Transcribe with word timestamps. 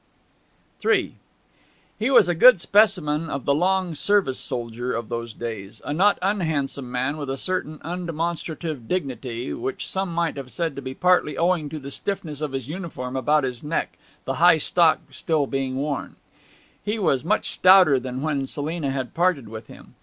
III 0.83 1.13
He 1.99 2.09
was 2.09 2.27
a 2.27 2.33
good 2.33 2.59
specimen 2.59 3.29
of 3.29 3.45
the 3.45 3.53
long 3.53 3.93
service 3.93 4.39
soldier 4.39 4.95
of 4.95 5.09
those 5.09 5.31
days; 5.35 5.79
a 5.85 5.93
not 5.93 6.17
unhandsome 6.23 6.91
man, 6.91 7.17
with 7.17 7.29
a 7.29 7.37
certain 7.37 7.77
undemonstrative 7.83 8.87
dignity, 8.87 9.53
which 9.53 9.87
some 9.87 10.11
might 10.11 10.37
have 10.37 10.51
said 10.51 10.75
to 10.75 10.81
be 10.81 10.95
partly 10.95 11.37
owing 11.37 11.69
to 11.69 11.77
the 11.77 11.91
stiffness 11.91 12.41
of 12.41 12.53
his 12.53 12.67
uniform 12.67 13.15
about 13.15 13.43
his 13.43 13.61
neck, 13.61 13.95
the 14.25 14.33
high 14.41 14.57
stock 14.57 15.01
being 15.05 15.13
still 15.13 15.45
worn. 15.45 16.15
He 16.83 16.97
was 16.97 17.23
much 17.23 17.47
stouter 17.47 17.99
than 17.99 18.23
when 18.23 18.47
Selina 18.47 18.89
had 18.89 19.13
parted 19.13 19.45
from 19.51 19.61
him. 19.67 19.95